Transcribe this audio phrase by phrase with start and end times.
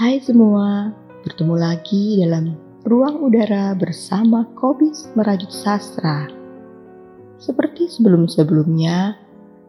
[0.00, 0.96] Hai semua,
[1.28, 2.56] bertemu lagi dalam
[2.88, 6.24] ruang udara bersama Kobis Merajut Sastra.
[7.36, 9.20] Seperti sebelum-sebelumnya,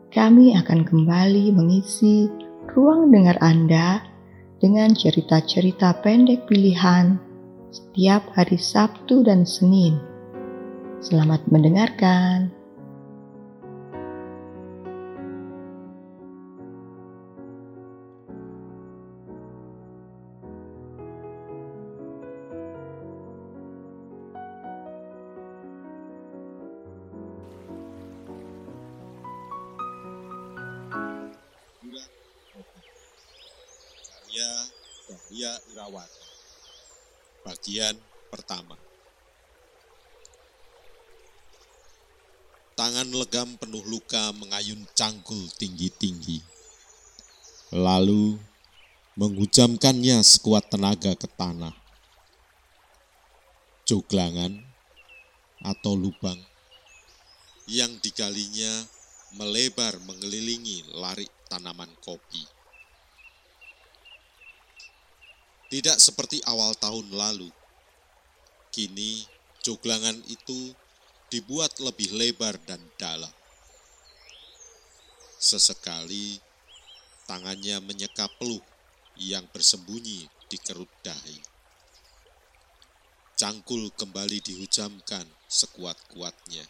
[0.08, 2.32] kami akan kembali mengisi
[2.72, 4.08] ruang dengar Anda
[4.64, 7.20] dengan cerita-cerita pendek pilihan
[7.76, 10.00] setiap hari Sabtu dan Senin.
[11.04, 12.61] Selamat mendengarkan.
[34.32, 34.64] Saya
[35.12, 36.24] Dahlia Irawati.
[37.44, 38.00] Bagian
[38.32, 38.80] pertama.
[42.80, 46.40] Tangan legam penuh luka mengayun cangkul tinggi-tinggi.
[47.76, 48.40] Lalu
[49.20, 51.76] menghujamkannya sekuat tenaga ke tanah.
[53.84, 54.64] Joglangan
[55.60, 56.40] atau lubang
[57.68, 58.88] yang digalinya
[59.36, 62.61] melebar mengelilingi larik tanaman kopi.
[65.72, 67.48] Tidak seperti awal tahun lalu.
[68.76, 69.24] Kini
[69.64, 70.76] joglangan itu
[71.32, 73.32] dibuat lebih lebar dan dalam.
[75.40, 76.44] Sesekali
[77.24, 78.60] tangannya menyeka peluh
[79.16, 81.40] yang bersembunyi di kerut dahi.
[83.40, 86.68] Cangkul kembali dihujamkan sekuat-kuatnya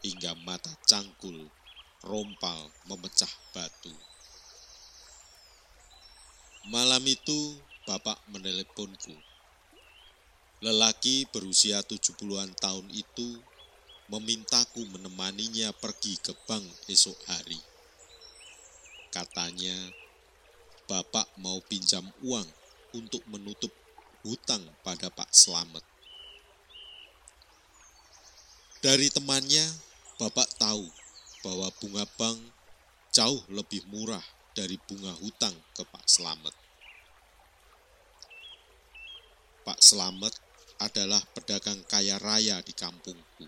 [0.00, 1.52] hingga mata cangkul
[2.00, 3.92] rompal memecah batu.
[6.72, 9.16] Malam itu bapak meneleponku.
[10.60, 13.40] Lelaki berusia 70-an tahun itu
[14.10, 17.56] memintaku menemaninya pergi ke bank esok hari.
[19.08, 19.74] Katanya,
[20.90, 22.46] Bapak mau pinjam uang
[22.98, 23.70] untuk menutup
[24.26, 25.86] hutang pada Pak Slamet.
[28.82, 29.62] Dari temannya,
[30.18, 30.84] Bapak tahu
[31.40, 32.38] bahwa bunga bank
[33.14, 34.22] jauh lebih murah
[34.52, 36.59] dari bunga hutang ke Pak Slamet.
[39.70, 40.34] Pak Slamet
[40.82, 43.46] adalah pedagang kaya raya di kampungku.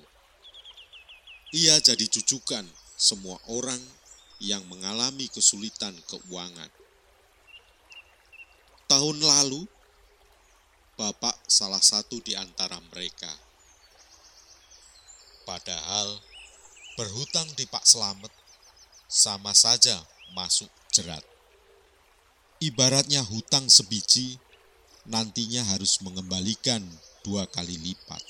[1.51, 2.63] Ia jadi jujukan
[2.95, 3.83] semua orang
[4.39, 6.71] yang mengalami kesulitan keuangan.
[8.87, 9.67] Tahun lalu,
[10.95, 13.35] Bapak salah satu di antara mereka.
[15.43, 16.23] Padahal
[16.95, 18.31] berhutang di Pak Slamet
[19.11, 19.99] sama saja
[20.39, 21.27] masuk jerat.
[22.63, 24.39] Ibaratnya hutang sebiji
[25.07, 26.83] nantinya harus mengembalikan
[27.27, 28.23] dua kali lipat.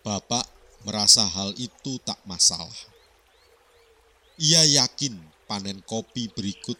[0.00, 0.48] Bapak
[0.84, 2.76] merasa hal itu tak masalah.
[4.40, 6.76] Ia yakin panen kopi berikut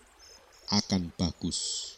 [0.73, 1.93] akan bagus.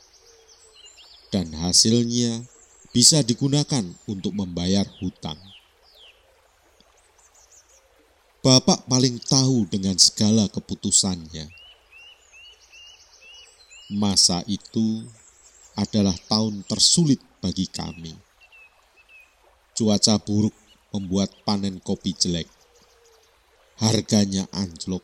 [1.31, 2.44] Dan hasilnya
[2.93, 5.38] bisa digunakan untuk membayar hutang.
[8.43, 11.62] Bapak paling tahu dengan segala keputusannya
[13.92, 15.04] masa itu
[15.76, 18.16] adalah tahun tersulit bagi kami.
[19.72, 20.53] Cuaca buruk
[20.92, 22.48] membuat panen kopi jelek.
[23.81, 25.00] Harganya anjlok.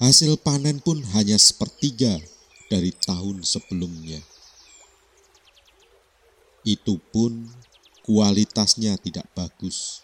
[0.00, 2.18] Hasil panen pun hanya sepertiga
[2.72, 4.18] dari tahun sebelumnya.
[6.64, 7.46] Itu pun
[8.02, 10.02] kualitasnya tidak bagus.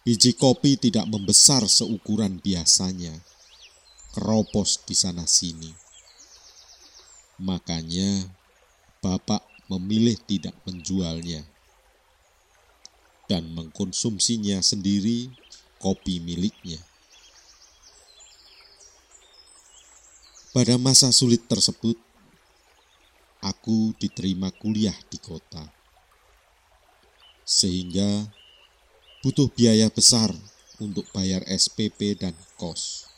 [0.00, 3.20] Biji kopi tidak membesar seukuran biasanya
[4.10, 5.70] keropos di sana sini.
[7.40, 8.26] Makanya
[9.00, 9.40] Bapak
[9.72, 11.40] memilih tidak menjualnya
[13.30, 15.30] dan mengkonsumsinya sendiri
[15.78, 16.82] kopi miliknya.
[20.50, 21.94] Pada masa sulit tersebut,
[23.38, 25.62] aku diterima kuliah di kota.
[27.46, 28.26] Sehingga
[29.22, 30.34] butuh biaya besar
[30.82, 33.09] untuk bayar SPP dan kos.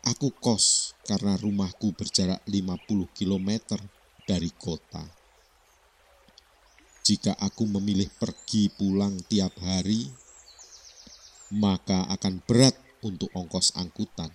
[0.00, 3.76] Aku kos karena rumahku berjarak 50 km
[4.24, 5.04] dari kota.
[7.04, 10.08] Jika aku memilih pergi pulang tiap hari,
[11.52, 12.72] maka akan berat
[13.04, 14.32] untuk ongkos angkutan.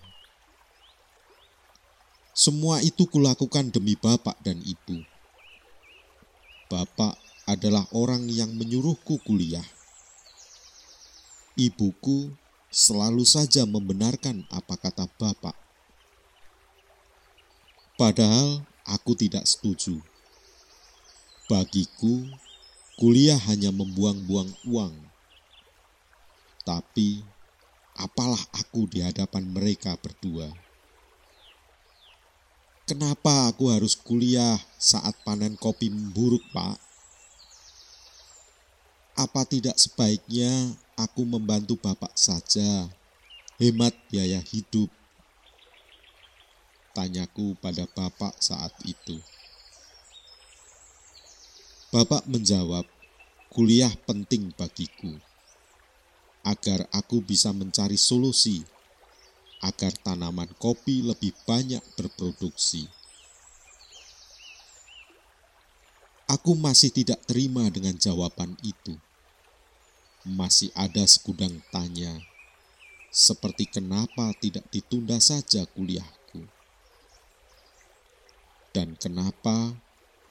[2.36, 5.00] Semua itu kulakukan demi bapak dan ibu.
[6.68, 7.16] Bapak
[7.48, 9.64] adalah orang yang menyuruhku kuliah.
[11.56, 15.56] Ibuku selalu saja membenarkan apa kata bapak.
[17.96, 19.96] Padahal aku tidak setuju.
[21.48, 22.28] Bagiku,
[23.00, 24.94] kuliah hanya membuang-buang uang.
[26.66, 27.24] Tapi
[27.96, 30.52] apalah aku di hadapan mereka berdua.
[32.86, 36.78] Kenapa aku harus kuliah saat panen kopi memburuk, Pak?
[39.18, 42.88] Apa tidak sebaiknya aku membantu Bapak saja,
[43.60, 44.88] hemat biaya hidup?
[46.96, 49.20] Tanyaku pada Bapak saat itu.
[51.92, 52.88] Bapak menjawab,
[53.52, 55.12] kuliah penting bagiku,
[56.40, 58.64] agar aku bisa mencari solusi
[59.64, 62.88] agar tanaman kopi lebih banyak berproduksi.
[66.26, 68.98] Aku masih tidak terima dengan jawaban itu.
[70.26, 72.10] Masih ada segudang tanya,
[73.14, 76.42] seperti kenapa tidak ditunda saja kuliahku.
[78.74, 79.70] Dan kenapa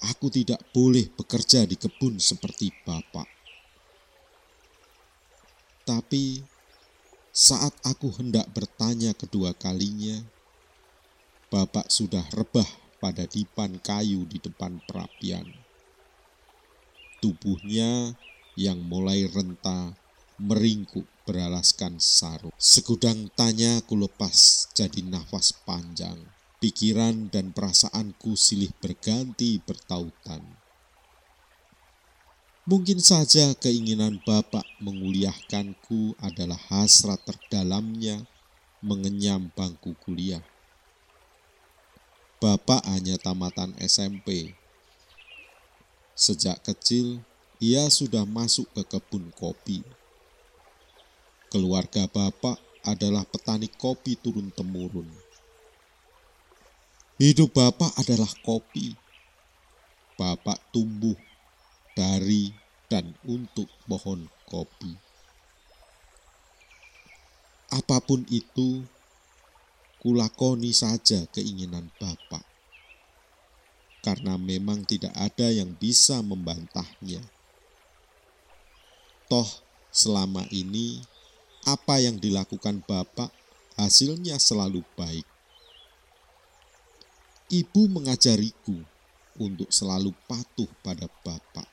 [0.04, 3.32] aku tidak boleh bekerja di kebun seperti bapak.
[5.88, 6.44] Tapi
[7.32, 10.20] saat aku hendak bertanya kedua kalinya,
[11.46, 12.68] Bapak sudah rebah
[13.00, 15.46] pada dipan kayu di depan perapian.
[17.24, 18.18] Tubuhnya
[18.56, 19.96] yang mulai renta
[20.40, 22.52] meringkuk beralaskan sarung.
[22.60, 26.20] Segudang tanya ku lepas jadi nafas panjang.
[26.60, 30.42] Pikiran dan perasaanku silih berganti bertautan.
[32.66, 38.26] Mungkin saja keinginan Bapak menguliahkanku adalah hasrat terdalamnya
[38.82, 40.42] mengenyam bangku kuliah.
[42.42, 44.58] Bapak hanya tamatan SMP.
[46.18, 47.22] Sejak kecil,
[47.64, 49.80] ia sudah masuk ke kebun kopi.
[51.48, 55.08] Keluarga Bapak adalah petani kopi turun-temurun.
[57.16, 58.92] Hidup Bapak adalah kopi.
[60.20, 61.16] Bapak tumbuh
[61.96, 62.52] dari
[62.92, 64.96] dan untuk pohon kopi.
[67.72, 68.84] Apa pun itu,
[70.04, 72.44] kulakoni saja keinginan Bapak.
[74.06, 77.35] Karena memang tidak ada yang bisa membantahnya.
[79.26, 79.50] Toh,
[79.90, 81.02] selama ini
[81.66, 83.34] apa yang dilakukan Bapak
[83.74, 85.26] hasilnya selalu baik.
[87.50, 88.78] Ibu mengajariku
[89.42, 91.66] untuk selalu patuh pada Bapak.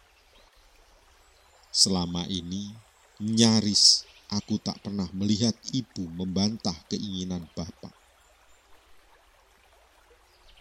[1.72, 2.72] Selama ini,
[3.20, 7.92] nyaris aku tak pernah melihat ibu membantah keinginan bapak.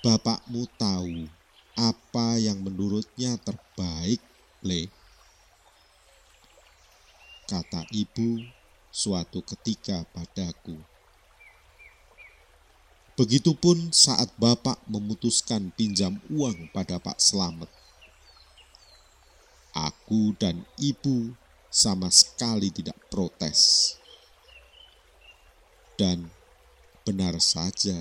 [0.04, 1.28] Bapakmu tahu
[1.76, 4.20] apa yang menurutnya terbaik,
[4.64, 5.01] Le.
[7.52, 8.48] Kata ibu
[8.96, 10.80] suatu ketika padaku.
[13.20, 17.68] Begitupun saat bapak memutuskan pinjam uang pada Pak Slamet.
[19.76, 21.36] Aku dan ibu
[21.68, 24.00] sama sekali tidak protes.
[26.00, 26.32] Dan
[27.04, 28.00] benar saja,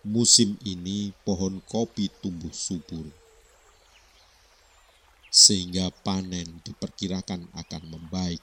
[0.00, 3.23] musim ini pohon kopi tumbuh subur.
[5.34, 8.38] Sehingga panen diperkirakan akan membaik.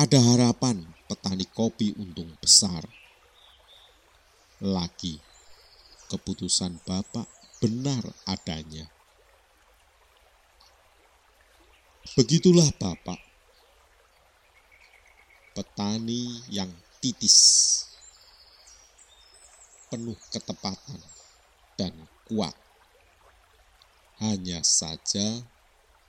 [0.00, 2.80] Ada harapan petani kopi untung besar.
[4.64, 5.20] Lagi,
[6.08, 7.28] keputusan Bapak
[7.60, 8.88] benar adanya.
[12.16, 13.20] Begitulah Bapak,
[15.52, 16.72] petani yang
[17.04, 17.36] titis,
[19.92, 21.00] penuh ketepatan,
[21.76, 21.92] dan
[22.24, 22.65] kuat.
[24.16, 25.44] Hanya saja,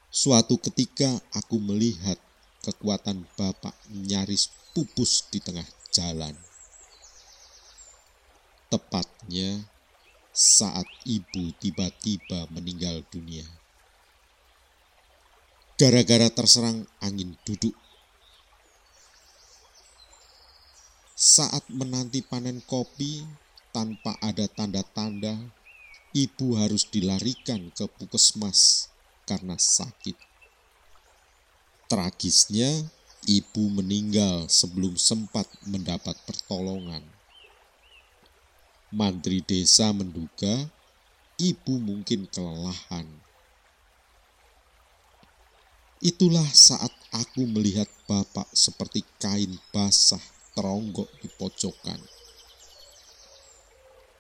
[0.08, 2.16] suatu ketika aku melihat
[2.64, 6.36] kekuatan Bapak nyaris pupus di tengah jalan.
[8.68, 9.64] Tepatnya
[10.32, 13.48] saat ibu tiba-tiba meninggal dunia
[15.78, 17.78] gara-gara terserang angin duduk.
[21.14, 23.22] Saat menanti panen kopi
[23.70, 25.38] tanpa ada tanda-tanda,
[26.18, 28.90] ibu harus dilarikan ke puskesmas
[29.30, 30.18] karena sakit.
[31.86, 32.74] Tragisnya,
[33.30, 37.06] ibu meninggal sebelum sempat mendapat pertolongan.
[38.90, 40.66] Mantri desa menduga
[41.38, 43.06] ibu mungkin kelelahan
[45.98, 50.22] Itulah saat aku melihat Bapak seperti kain basah
[50.54, 51.98] teronggok di pojokan.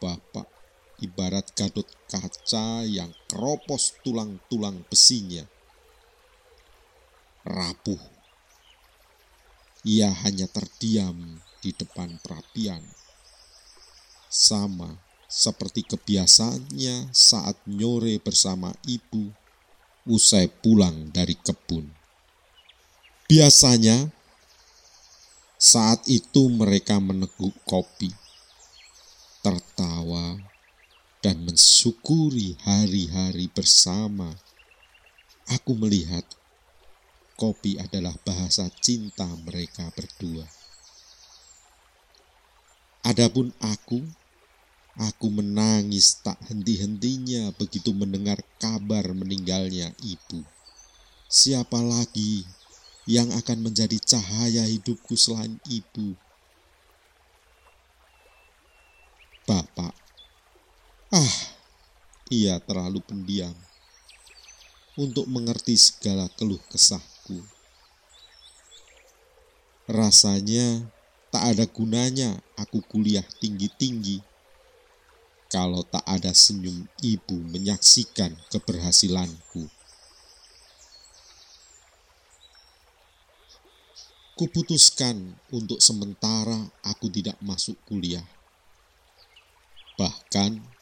[0.01, 0.56] Bapak
[1.03, 5.45] ibarat gadot kaca yang keropos tulang-tulang besinya.
[7.47, 8.01] Rapuh.
[9.87, 12.83] Ia hanya terdiam di depan perapian.
[14.27, 19.31] Sama seperti kebiasaannya saat nyore bersama ibu
[20.07, 21.87] usai pulang dari kebun.
[23.27, 24.17] Biasanya,
[25.57, 28.13] Saat itu mereka meneguk kopi,
[29.41, 30.37] tertawa,
[31.27, 34.31] dan mensyukuri hari-hari bersama.
[35.51, 36.23] Aku melihat
[37.35, 40.47] kopi adalah bahasa cinta mereka berdua.
[43.03, 43.99] Adapun aku,
[44.95, 50.47] aku menangis tak henti-hentinya begitu mendengar kabar meninggalnya ibu.
[51.27, 52.47] Siapa lagi
[53.03, 56.15] yang akan menjadi cahaya hidupku selain ibu.
[59.43, 60.06] Bapak,
[61.13, 61.35] ah,
[62.27, 63.55] ia terlalu pendiam
[64.99, 67.39] untuk mengerti segala keluh kesahku.
[69.87, 70.83] Rasanya
[71.31, 74.19] tak ada gunanya aku kuliah tinggi-tinggi
[75.47, 79.71] kalau tak ada senyum ibu menyaksikan keberhasilanku.
[84.37, 88.27] Kuputuskan untuk sementara aku tidak masuk kuliah.
[89.97, 90.76] Bahkan,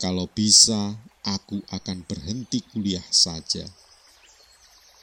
[0.00, 3.68] kalau bisa, aku akan berhenti kuliah saja.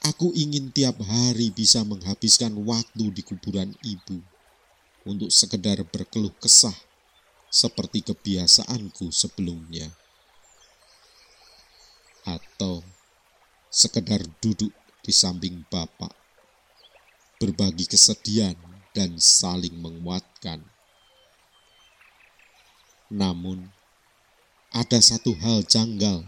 [0.01, 4.18] Aku ingin tiap hari bisa menghabiskan waktu di kuburan ibu
[5.06, 6.75] untuk sekedar berkeluh kesah
[7.54, 9.88] seperti kebiasaanku sebelumnya.
[12.25, 12.82] Atau
[13.70, 14.74] sekedar duduk
[15.06, 16.12] di samping bapak
[17.38, 18.58] berbagi kesedihan,
[18.98, 20.66] dan saling menguatkan.
[23.13, 23.70] Namun,
[24.77, 26.22] ada satu hal janggal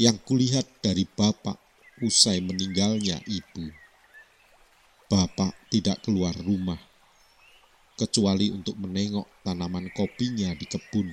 [0.00, 1.60] yang kulihat dari bapak
[2.00, 3.68] usai meninggalnya ibu.
[5.12, 6.80] Bapak tidak keluar rumah,
[8.00, 11.12] kecuali untuk menengok tanaman kopinya di kebun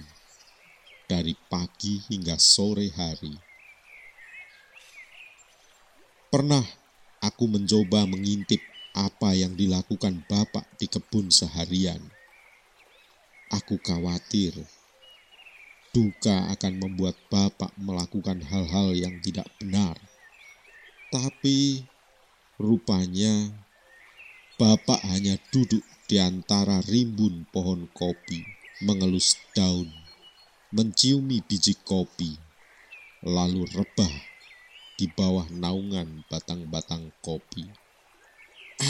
[1.03, 3.35] dari pagi hingga sore hari.
[6.31, 6.63] Pernah
[7.19, 8.63] aku mencoba mengintip
[8.95, 11.99] apa yang dilakukan bapak di kebun seharian.
[13.51, 14.78] Aku khawatir
[15.89, 19.97] duka akan membuat bapak melakukan hal-hal yang tidak benar.
[21.09, 21.83] Tapi
[22.61, 23.49] rupanya
[24.61, 28.45] bapak hanya duduk di antara rimbun pohon kopi,
[28.85, 29.89] mengelus daun,
[30.69, 32.37] menciumi biji kopi,
[33.25, 34.15] lalu rebah
[34.99, 37.65] di bawah naungan batang-batang kopi.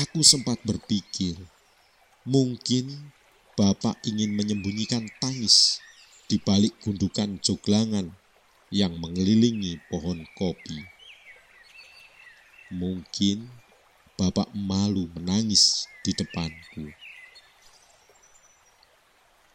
[0.06, 1.39] Aku sempat berpikir,
[2.27, 3.13] mungkin
[3.60, 5.84] Bapak ingin menyembunyikan tangis
[6.29, 8.13] di balik gundukan joglangan
[8.69, 10.77] yang mengelilingi pohon kopi.
[12.69, 13.50] Mungkin
[14.13, 16.86] Bapak malu menangis di depanku.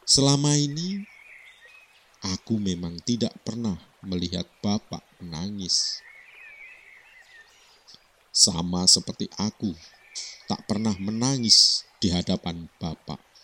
[0.03, 1.05] Selama ini,
[2.19, 6.03] aku memang tidak pernah melihat Bapak menangis.
[8.35, 9.71] Sama seperti aku
[10.51, 13.34] tak pernah menangis di hadapan Bapak.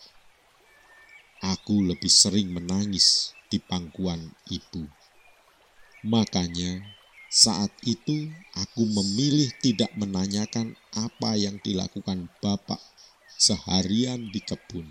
[1.42, 4.86] Aku lebih sering menangis di pangkuan ibu.
[6.06, 6.82] Makanya,
[7.26, 12.78] saat itu aku memilih tidak menanyakan apa yang dilakukan Bapak
[13.34, 14.86] seharian di kebun.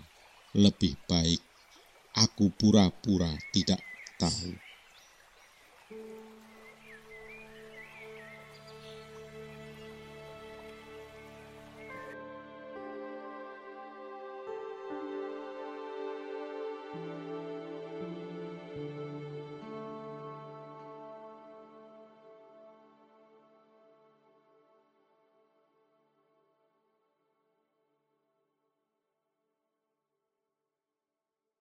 [0.52, 1.40] Lebih baik
[2.12, 3.80] aku pura-pura tidak
[4.20, 4.52] tahu.